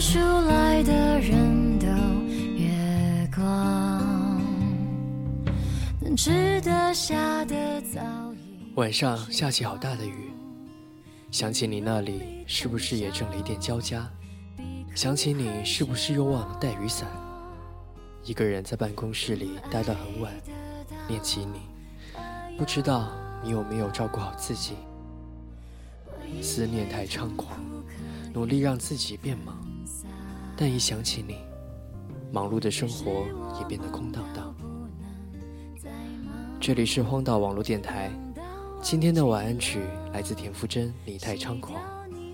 [0.00, 1.86] 出来的人都
[2.56, 4.40] 月光
[6.16, 8.00] 值得下的早
[8.74, 10.30] 晚上下起好大的雨
[11.30, 14.08] 想起你那里是不是也正雷电交加？
[14.94, 17.08] 想起你是不是又忘了带雨伞？
[18.22, 20.32] 一个人在办公室里待到很晚
[21.08, 21.60] 念起你。
[22.56, 23.10] 不知道
[23.42, 24.74] 你有没有照顾好自己？
[26.40, 27.58] 思念太猖狂
[28.32, 29.56] 努力让自己变忙。
[30.56, 31.38] 但一想起你，
[32.30, 33.26] 忙碌的生活
[33.58, 34.54] 也变得空荡荡。
[36.60, 38.10] 这里是荒岛网络电台，
[38.80, 39.80] 今天的晚安曲
[40.12, 41.76] 来自田馥甄《你太猖狂》，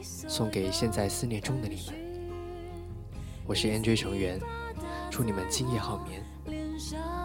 [0.02, 1.94] 送给现在思念中的你们。
[3.46, 4.38] 我是 NJ 成员，
[5.10, 6.22] 祝你们今夜好眠，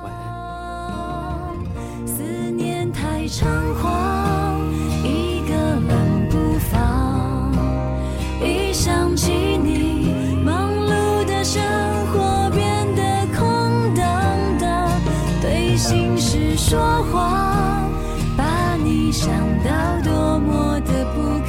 [0.01, 2.07] 晚安。
[2.07, 3.45] 思念太猖
[3.81, 4.04] 狂，
[15.77, 16.79] 心事说
[17.11, 17.91] 谎，
[18.37, 19.29] 把你想
[19.63, 21.44] 到多么的不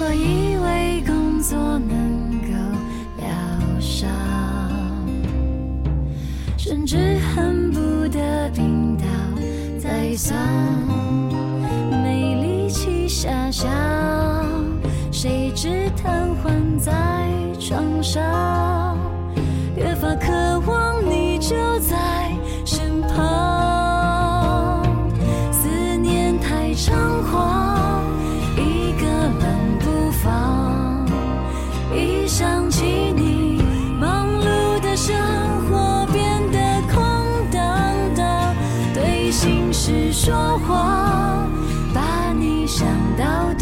[0.00, 2.48] 我以为工作能够
[3.18, 3.28] 疗
[3.78, 4.08] 伤，
[6.56, 9.04] 甚至恨不得病倒
[9.78, 10.34] 在床，
[12.02, 13.70] 没力气遐想，
[15.12, 16.92] 谁知瘫痪在
[17.60, 18.22] 床上，
[19.98, 22.30] 越发渴望你就在
[22.64, 24.80] 身旁，
[25.50, 26.92] 思念太猖
[27.28, 28.04] 狂。
[28.56, 31.04] 一个人不放，
[31.92, 33.60] 一想起你，
[33.98, 35.16] 忙碌的生
[35.68, 36.58] 活变得
[36.94, 37.02] 空
[37.50, 37.60] 荡
[38.14, 38.54] 荡，
[38.94, 41.50] 对心事说谎，
[41.92, 42.86] 把你想
[43.16, 43.52] 到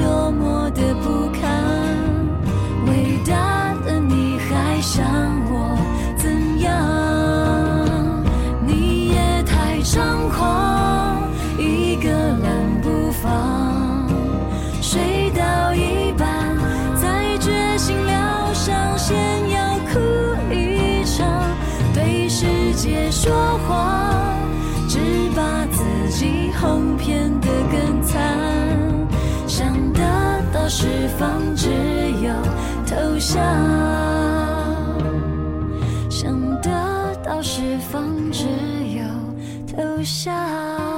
[22.57, 23.35] 世界说
[23.69, 24.15] 谎，
[24.89, 24.99] 只
[25.37, 28.19] 把自己哄骗得更惨。
[29.47, 30.01] 想得
[30.53, 30.87] 到释
[31.19, 31.69] 放，只
[32.23, 32.33] 有
[32.87, 33.39] 投降；
[36.09, 38.03] 想得到释放，
[38.33, 38.45] 只
[38.97, 39.05] 有
[39.67, 40.96] 投降。